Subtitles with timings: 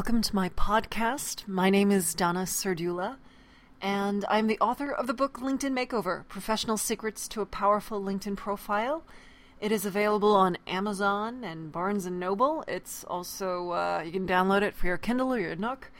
[0.00, 1.46] welcome to my podcast.
[1.46, 3.18] My name is Donna Serdula,
[3.82, 8.34] and I'm the author of the book LinkedIn Makeover Professional Secrets to a Powerful LinkedIn
[8.34, 9.04] Profile.
[9.60, 12.64] It is available on Amazon and Barnes and Noble.
[12.66, 15.90] It's also, uh, you can download it for your Kindle or your Nook.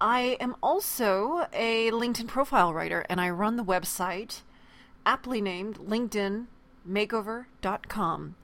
[0.00, 4.40] I am also a LinkedIn profile writer, and I run the website
[5.04, 8.36] aptly named LinkedInMakeover.com.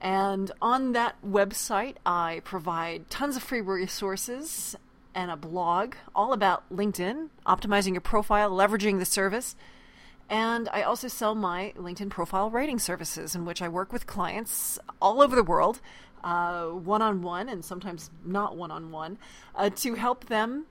[0.00, 4.76] And on that website, I provide tons of free resources
[5.14, 9.56] and a blog all about LinkedIn, optimizing your profile, leveraging the service.
[10.30, 14.78] And I also sell my LinkedIn profile writing services, in which I work with clients
[15.02, 15.80] all over the world,
[16.22, 19.18] one on one and sometimes not one on one,
[19.74, 20.66] to help them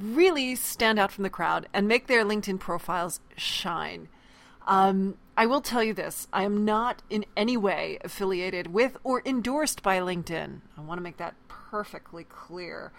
[0.00, 4.08] really stand out from the crowd and make their LinkedIn profiles shine.
[4.66, 9.22] Um, I will tell you this I am not in any way affiliated with or
[9.24, 10.60] endorsed by LinkedIn.
[10.76, 12.92] I want to make that perfectly clear.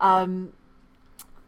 [0.00, 0.52] Um,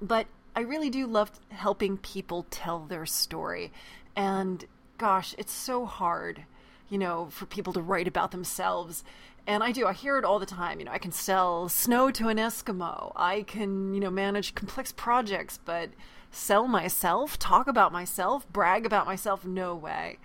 [0.00, 3.72] but I really do love helping people tell their story.
[4.17, 4.64] And
[4.97, 6.45] gosh, it's so hard,
[6.89, 9.05] you know, for people to write about themselves.
[9.47, 10.78] And I do, I hear it all the time.
[10.78, 14.92] You know, I can sell snow to an Eskimo, I can, you know, manage complex
[14.92, 15.91] projects, but
[16.30, 19.45] sell myself, talk about myself, brag about myself.
[19.45, 20.19] No way.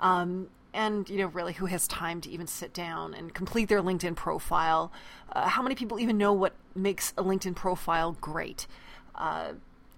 [0.00, 3.80] Um, and you know, really, who has time to even sit down and complete their
[3.80, 4.92] LinkedIn profile?
[5.32, 8.66] Uh, how many people even know what makes a LinkedIn profile great?
[9.14, 9.52] Uh,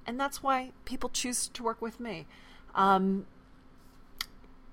[0.06, 2.27] and that's why people choose to work with me.
[2.75, 3.27] Um,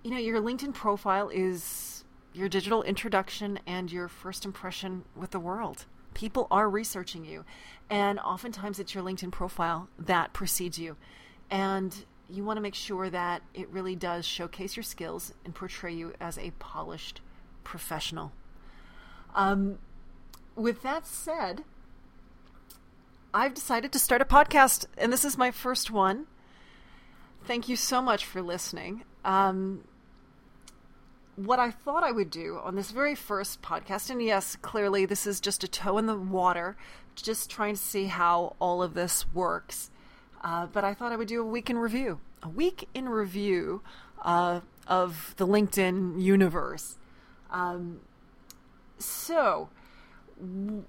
[0.06, 5.39] you know, your LinkedIn profile is your digital introduction and your first impression with the
[5.39, 7.45] world people are researching you.
[7.88, 10.98] And oftentimes it's your LinkedIn profile that precedes you.
[11.52, 11.95] And
[12.28, 16.14] you want to make sure that it really does showcase your skills and portray you
[16.20, 17.22] as a polished
[17.64, 18.32] professional.
[19.36, 19.77] Um,
[20.55, 21.64] with that said,
[23.32, 26.26] I've decided to start a podcast, and this is my first one.
[27.43, 29.04] Thank you so much for listening.
[29.23, 29.83] Um,
[31.36, 35.28] what I thought I would do on this very first podcast, and yes, clearly this
[35.28, 36.78] is just a toe in the water,
[37.16, 39.92] just trying to see how all of this works.
[40.44, 43.82] Uh, but I thought I would do a week in review, a week in review
[44.23, 46.98] uh, of the LinkedIn universe.
[47.52, 48.02] Um,
[48.98, 49.70] so,
[50.40, 50.84] w-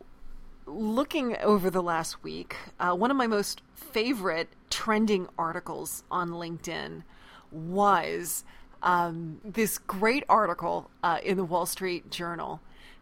[0.67, 7.03] looking over the last week, uh, one of my most favorite trending articles on LinkedIn
[7.51, 8.45] was
[8.87, 12.61] um, this great article uh, in the Wall Street Journal,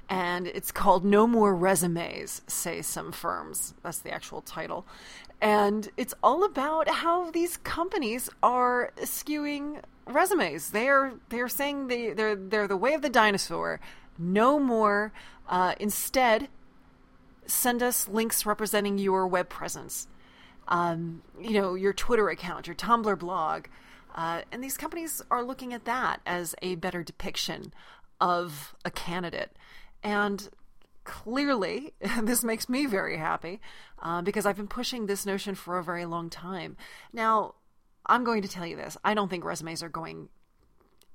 [0.08, 3.74] and it's called No More Resumes, Say Some Firms.
[3.82, 4.86] That's the actual title.
[5.42, 10.70] And it's all about how these companies are skewing resumes.
[10.70, 13.78] They're they're saying they they're they're the way of the dinosaur.
[14.18, 15.12] No more.
[15.48, 16.48] Uh, instead,
[17.44, 20.08] send us links representing your web presence.
[20.66, 23.66] Um, you know, your Twitter account, your Tumblr blog,
[24.14, 27.72] uh, and these companies are looking at that as a better depiction
[28.20, 29.56] of a candidate.
[30.02, 30.48] And
[31.04, 33.60] clearly, this makes me very happy
[34.02, 36.76] uh, because I've been pushing this notion for a very long time.
[37.12, 37.54] Now,
[38.06, 40.28] I'm going to tell you this I don't think resumes are going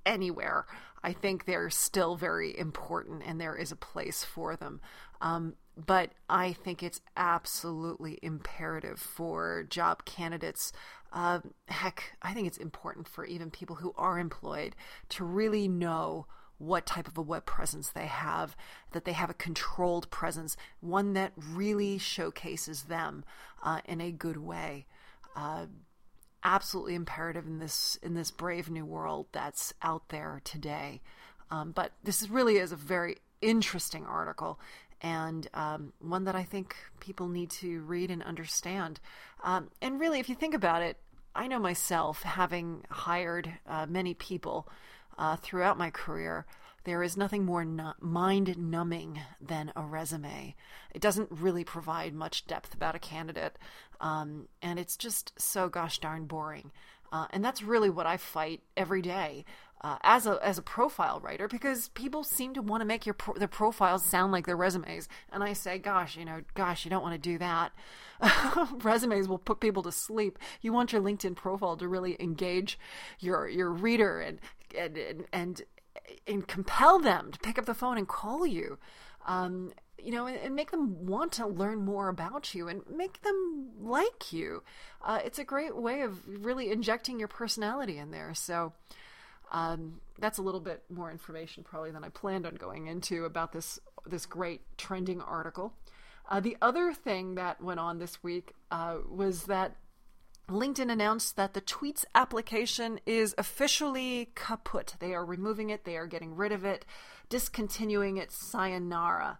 [0.06, 0.66] anywhere.
[1.04, 4.82] I think they're still very important and there is a place for them.
[5.22, 10.74] Um, but I think it's absolutely imperative for job candidates.
[11.14, 14.76] Uh, heck, I think it's important for even people who are employed
[15.10, 16.28] to really know
[16.58, 18.56] what type of a web presence they have,
[18.92, 23.24] that they have a controlled presence, one that really showcases them
[23.64, 24.86] uh, in a good way.
[25.36, 25.68] Uh,
[26.44, 31.02] absolutely imperative in this in this brave new world that's out there today.
[31.52, 34.60] Um, but this really is a very interesting article,
[35.02, 39.00] and um, one that I think people need to read and understand.
[39.44, 40.98] Um, and really, if you think about it,
[41.36, 44.68] I know myself, having hired uh, many people
[45.18, 46.46] uh, throughout my career,
[46.84, 47.66] there is nothing more
[48.00, 50.56] mind numbing than a resume.
[50.94, 53.58] It doesn't really provide much depth about a candidate,
[54.00, 56.72] um, and it's just so gosh darn boring.
[57.12, 59.44] Uh, and that's really what I fight every day
[59.82, 63.14] uh, as a as a profile writer because people seem to want to make your
[63.14, 66.92] pro- their profiles sound like their resumes, and I say, gosh, you know, gosh, you
[66.92, 67.72] don't want to do that.
[68.84, 70.38] resumes will put people to sleep.
[70.62, 72.78] You want your LinkedIn profile to really engage
[73.20, 74.40] your your reader and
[74.78, 75.62] and and and,
[76.28, 78.78] and compel them to pick up the phone and call you.
[79.26, 83.22] Um, you know, and, and, make them want to learn more about you and make
[83.22, 84.64] them like you.
[85.04, 88.34] Uh, it's a great way of really injecting your personality in there.
[88.34, 88.72] So,
[89.52, 93.52] um, that's a little bit more information probably than I planned on going into about
[93.52, 95.74] this this great trending article.
[96.30, 99.76] Uh, the other thing that went on this week uh, was that
[100.50, 104.96] LinkedIn announced that the Tweets application is officially kaput.
[105.00, 106.86] They are removing it, they are getting rid of it,
[107.30, 109.40] discontinuing it, sayonara.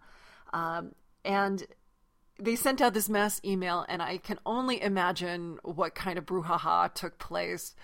[0.52, 1.66] Um, and
[2.38, 6.92] they sent out this mass email, and I can only imagine what kind of brouhaha
[6.94, 7.74] took place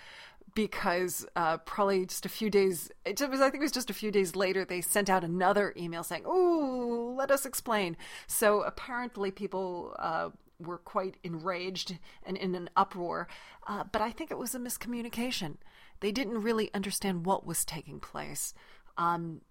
[0.55, 3.95] because uh, probably just a few days, it was, I think it was just a
[3.95, 7.97] few days later, they sent out another email saying, "Oh, let us explain."
[8.27, 13.29] So apparently, people uh, were quite enraged and in an uproar.
[13.67, 15.57] Uh, but I think it was a miscommunication.
[16.01, 18.55] They didn't really understand what was taking place.
[18.97, 19.43] Um,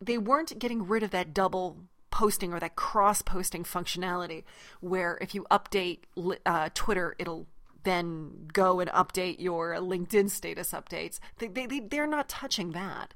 [0.00, 4.44] they weren't getting rid of that double posting or that cross posting functionality
[4.80, 6.00] where if you update
[6.46, 7.46] uh, Twitter, it'll
[7.82, 11.18] then go and update your LinkedIn status updates.
[11.38, 13.12] They, they, they're not touching that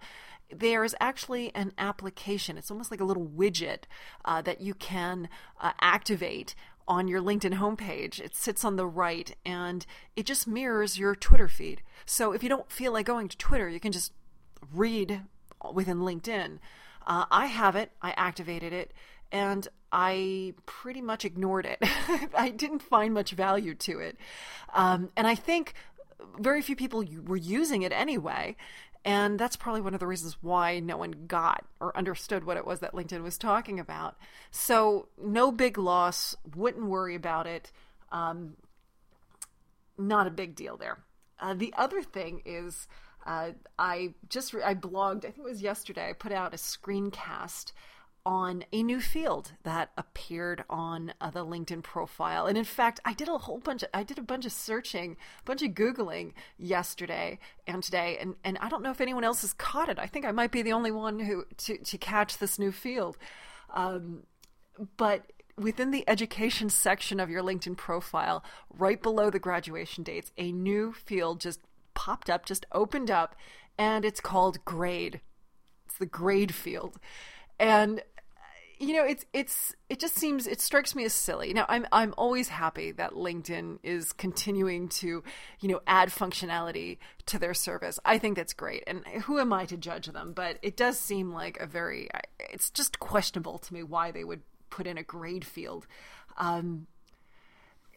[0.55, 2.56] there is actually an application.
[2.56, 3.85] It's almost like a little widget
[4.25, 5.29] uh, that you can
[5.61, 6.55] uh, activate
[6.87, 8.19] on your LinkedIn homepage.
[8.19, 9.85] It sits on the right and
[10.17, 11.83] it just mirrors your Twitter feed.
[12.06, 14.12] So if you don't feel like going to Twitter, you can just
[14.73, 15.23] read
[15.73, 16.59] within LinkedIn.
[17.06, 18.93] Uh, I have it, I activated it,
[19.31, 21.79] and I pretty much ignored it.
[22.37, 24.17] I didn't find much value to it.
[24.75, 25.75] Um, and I think
[26.39, 28.56] very few people were using it anyway.
[29.08, 32.66] And that's probably one of the reasons why no one got or understood what it
[32.66, 34.19] was that LinkedIn was talking about.
[34.50, 37.72] So, no big loss, wouldn't worry about it.
[38.12, 38.56] Um,
[39.96, 40.99] not a big deal there.
[41.40, 42.87] Uh, the other thing is,
[43.25, 45.25] uh, I just re- I blogged.
[45.25, 46.11] I think it was yesterday.
[46.11, 47.72] I put out a screencast
[48.28, 52.44] on a new field that appeared on uh, the LinkedIn profile.
[52.44, 55.16] And in fact, I did a whole bunch of, I did a bunch of searching,
[55.40, 58.19] a bunch of Googling yesterday and today.
[58.20, 59.98] And, and I don't know if anyone else has caught it.
[59.98, 63.16] I think I might be the only one who to, to catch this new field.
[63.72, 64.25] Um,
[64.98, 68.44] but within the education section of your LinkedIn profile,
[68.78, 71.60] right below the graduation dates, a new field just
[71.94, 73.34] popped up, just opened up,
[73.78, 75.22] and it's called grade.
[75.86, 76.98] It's the grade field.
[77.58, 78.02] And
[78.80, 81.52] you know, it's it's it just seems it strikes me as silly.
[81.52, 85.22] Now, I'm I'm always happy that LinkedIn is continuing to,
[85.60, 87.98] you know, add functionality to their service.
[88.04, 88.84] I think that's great.
[88.86, 90.32] And who am I to judge them?
[90.32, 92.08] But it does seem like a very
[92.38, 95.86] it's just questionable to me why they would put in a grade field.
[96.36, 96.86] Um,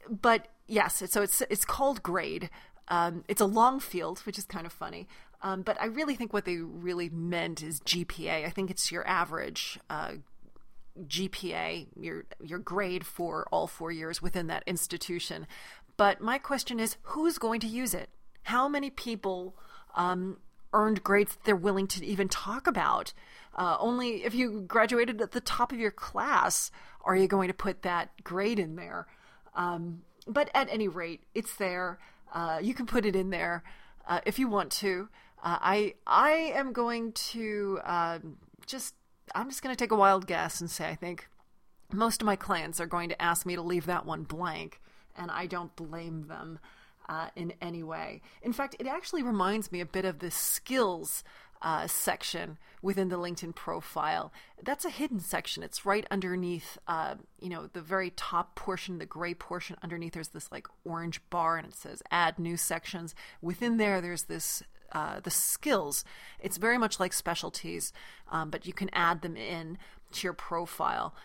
[0.09, 2.49] but yes, so it's it's called grade.
[2.87, 5.07] Um, it's a long field, which is kind of funny.
[5.43, 8.45] Um, but I really think what they really meant is GPA.
[8.45, 10.13] I think it's your average uh,
[10.99, 15.47] GPA, your your grade for all four years within that institution.
[15.97, 18.09] But my question is, who's going to use it?
[18.43, 19.55] How many people
[19.95, 20.38] um,
[20.73, 23.13] earned grades they're willing to even talk about?
[23.55, 26.71] Uh, only if you graduated at the top of your class
[27.03, 29.07] are you going to put that grade in there.
[29.55, 31.99] Um, but at any rate, it's there.
[32.33, 33.63] Uh, you can put it in there
[34.07, 35.09] uh, if you want to.
[35.43, 38.95] Uh, I I am going to um, just
[39.35, 41.27] I'm just going to take a wild guess and say I think
[41.93, 44.81] most of my clients are going to ask me to leave that one blank,
[45.15, 46.59] and I don't blame them
[47.09, 48.21] uh, in any way.
[48.41, 51.23] In fact, it actually reminds me a bit of the skills
[51.61, 54.33] uh, section within the LinkedIn profile.
[54.63, 55.61] That's a hidden section.
[55.61, 60.13] It's right underneath, uh, you know, the very top portion, the gray portion underneath.
[60.13, 64.63] There's this like orange bar, and it says "Add new sections." Within there, there's this
[64.91, 66.03] uh, the skills.
[66.39, 67.93] It's very much like specialties,
[68.31, 69.77] um, but you can add them in
[70.13, 71.15] to your profile.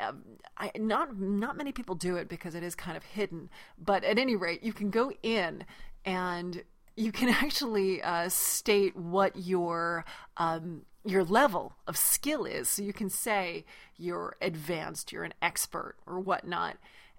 [0.00, 0.22] Um,
[0.56, 3.50] I, not not many people do it because it is kind of hidden.
[3.78, 5.64] But at any rate, you can go in
[6.04, 6.62] and
[6.96, 10.04] you can actually uh, state what your
[10.36, 12.68] um, your level of skill is.
[12.68, 13.64] So you can say
[13.96, 16.76] you're advanced, you're an expert, or whatnot.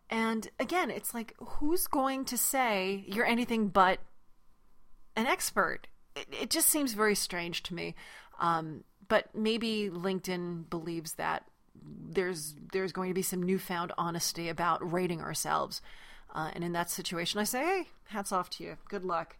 [0.09, 3.99] And again, it's like who's going to say you're anything but
[5.15, 5.87] an expert?
[6.15, 7.95] It, it just seems very strange to me.
[8.39, 11.45] Um, but maybe LinkedIn believes that
[12.09, 15.81] there's there's going to be some newfound honesty about rating ourselves.
[16.33, 18.77] Uh, and in that situation, I say, hey, hats off to you.
[18.89, 19.37] Good luck.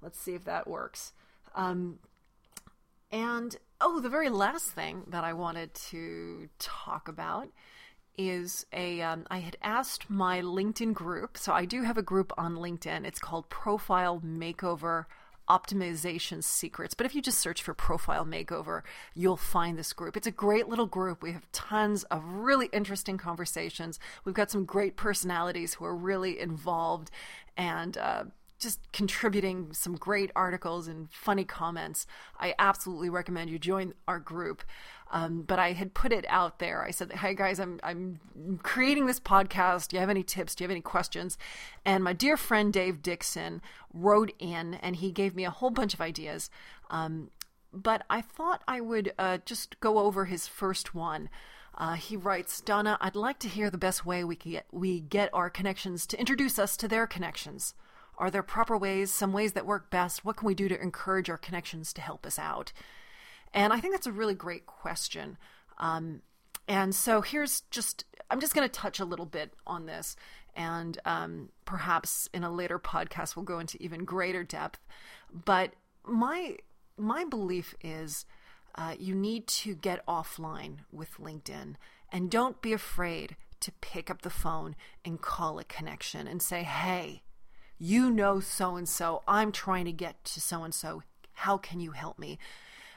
[0.00, 1.12] Let's see if that works.
[1.54, 2.00] Um,
[3.12, 7.48] and oh, the very last thing that I wanted to talk about
[8.18, 9.00] is a.
[9.02, 13.04] Um, I had asked my LinkedIn group, so I do have a group on LinkedIn.
[13.04, 15.04] It's called Profile Makeover
[15.48, 16.94] optimization secrets.
[16.94, 18.82] But if you just search for profile makeover,
[19.14, 20.16] you'll find this group.
[20.16, 21.22] It's a great little group.
[21.22, 23.98] We have tons of really interesting conversations.
[24.24, 27.10] We've got some great personalities who are really involved
[27.56, 28.24] and uh,
[28.62, 32.06] just contributing some great articles and funny comments.
[32.38, 34.62] I absolutely recommend you join our group.
[35.10, 36.82] Um, but I had put it out there.
[36.82, 38.18] I said, "Hey guys, I'm I'm
[38.62, 39.88] creating this podcast.
[39.88, 40.54] Do you have any tips?
[40.54, 41.36] Do you have any questions?"
[41.84, 43.60] And my dear friend Dave Dixon
[43.92, 46.48] wrote in, and he gave me a whole bunch of ideas.
[46.88, 47.30] Um,
[47.74, 51.28] but I thought I would uh, just go over his first one.
[51.76, 55.30] Uh, he writes, Donna, I'd like to hear the best way we get we get
[55.32, 57.74] our connections to introduce us to their connections.
[58.22, 60.24] Are there proper ways, some ways that work best?
[60.24, 62.72] What can we do to encourage our connections to help us out?
[63.52, 65.36] And I think that's a really great question.
[65.78, 66.22] Um,
[66.68, 70.14] and so here's just, I'm just going to touch a little bit on this.
[70.54, 74.78] And um, perhaps in a later podcast, we'll go into even greater depth.
[75.44, 75.72] But
[76.06, 76.58] my
[76.96, 78.24] my belief is
[78.76, 81.74] uh, you need to get offline with LinkedIn
[82.12, 86.62] and don't be afraid to pick up the phone and call a connection and say,
[86.62, 87.22] hey,
[87.82, 89.24] you know so and so.
[89.26, 91.02] I'm trying to get to so and so.
[91.32, 92.38] How can you help me?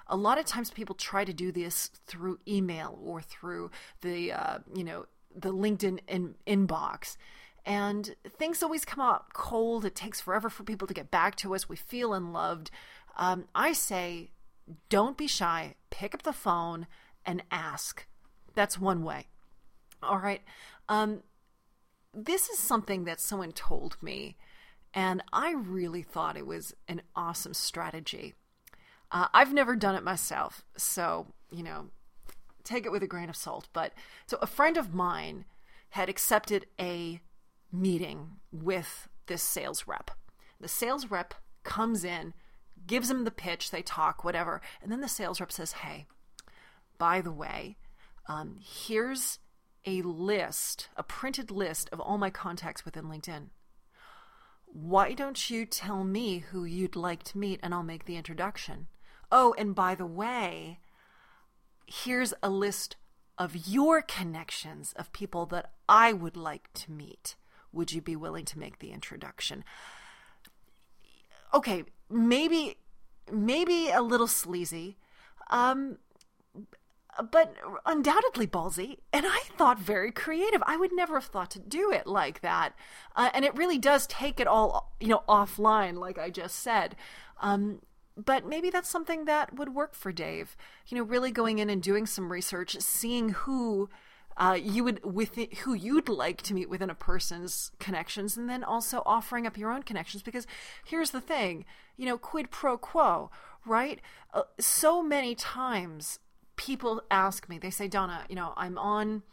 [0.06, 4.60] A lot of times people try to do this through email or through the, uh,
[4.76, 7.18] you know, the LinkedIn in- inbox.
[7.66, 9.86] And things always come out cold.
[9.86, 11.68] It takes forever for people to get back to us.
[11.68, 12.70] We feel unloved.
[13.18, 14.30] Um, I say,
[14.90, 15.74] don't be shy.
[15.90, 16.86] Pick up the phone
[17.26, 18.06] and ask.
[18.54, 19.30] That's one way.
[20.04, 20.44] All right.
[20.88, 21.24] Um,
[22.14, 24.38] this is something that someone told me,
[24.96, 28.34] and I really thought it was an awesome strategy.
[29.12, 31.88] Uh, I've never done it myself, so, you know,
[32.64, 33.68] take it with a grain of salt.
[33.74, 33.94] But
[34.26, 35.46] so a friend of mine
[35.90, 37.20] had accepted a
[37.72, 40.12] meeting with this sales rep.
[40.60, 42.34] The sales rep comes in
[42.88, 44.62] gives him the pitch, they talk, whatever.
[44.82, 46.06] And then the sales rep says, Hey,
[46.98, 47.78] by the way,
[48.28, 49.40] um, here's
[49.86, 53.50] a list, a printed list of all my contacts within LinkedIn.
[54.76, 58.88] Why don't you tell me who you'd like to meet and I'll make the introduction?
[59.32, 60.82] Oh, and by the way,
[61.88, 62.98] here's a list
[63.38, 67.38] of your connections of people that I would like to meet.
[67.72, 69.64] Would you be willing to make the introduction?
[71.54, 72.76] Okay, maybe
[73.32, 74.98] maybe a little sleazy,
[75.52, 76.00] um,
[77.24, 77.56] but
[77.86, 78.98] undoubtedly ballsy.
[79.14, 80.62] And I thought very creative.
[80.66, 82.76] I would never have thought to do it like that.
[83.16, 86.96] Uh, and it really does take it all, you know, offline, like I just said.
[87.42, 87.82] Um,
[88.18, 90.56] but maybe that's something that would work for Dave.
[90.88, 93.90] You know, really going in and doing some research, seeing who
[94.38, 98.64] uh, you would with who you'd like to meet within a person's connections, and then
[98.64, 100.24] also offering up your own connections.
[100.24, 100.48] Because
[100.86, 101.66] here's the thing,
[101.98, 103.32] you know, quid pro quo,
[103.66, 104.00] right?
[104.34, 106.20] Uh, so many times
[106.56, 109.24] people ask me, they say, Donna, you know, I'm on.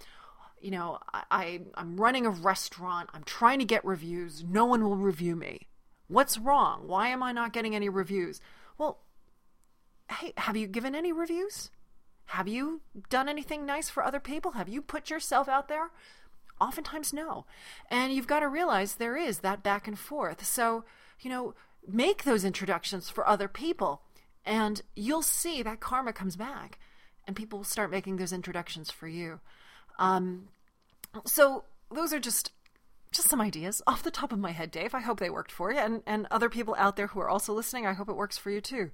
[0.61, 3.11] You know, I, I'm running a restaurant.
[3.13, 4.45] I'm trying to get reviews.
[4.45, 5.67] No one will review me.
[6.07, 6.87] What's wrong?
[6.87, 8.41] Why am I not getting any reviews?
[8.79, 9.01] Well,
[10.09, 11.71] hey, have you given any reviews?
[12.27, 14.53] Have you done anything nice for other people?
[14.53, 15.91] Have you put yourself out there?
[16.61, 17.45] Oftentimes, no.
[17.91, 20.45] And you've got to realize there is that back and forth.
[20.47, 20.85] So,
[21.21, 21.55] you know,
[21.89, 24.03] make those introductions for other people,
[24.45, 26.79] and you'll see that karma comes back,
[27.27, 29.41] and people will start making those introductions for you.
[29.99, 30.49] Um,
[31.25, 32.53] so, those are just
[33.13, 34.95] just some ideas off the top of my head, Dave.
[34.95, 37.53] I hope they worked for you, and and other people out there who are also
[37.53, 37.87] listening.
[37.87, 38.91] I hope it works for you too.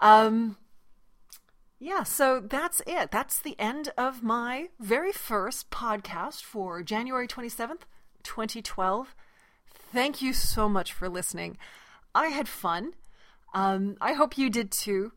[0.00, 0.56] Um,
[1.78, 3.10] yeah, so that's it.
[3.10, 7.82] That's the end of my very first podcast for January 27th,
[8.22, 9.14] 2012.
[9.92, 11.58] Thank you so much for listening.
[12.14, 12.94] I had fun.
[13.52, 15.12] Um, I hope you did too.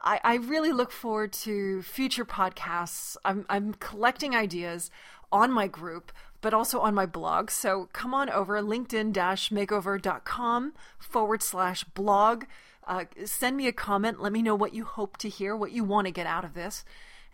[0.00, 3.16] I, I really look forward to future podcasts.
[3.24, 4.90] I'm, I'm collecting ideas
[5.30, 7.50] on my group, but also on my blog.
[7.50, 12.44] So come on over linkedin makeover.com forward slash blog
[12.88, 14.20] uh, send me a comment.
[14.20, 16.54] Let me know what you hope to hear, what you want to get out of
[16.54, 16.84] this.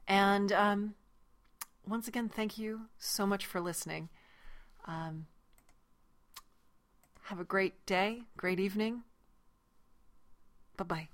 [0.08, 0.94] And um,
[1.86, 4.08] once again, thank you so much for listening.
[4.86, 5.26] Um,
[7.22, 9.04] have a great day, great evening.
[10.76, 11.08] Bye bye.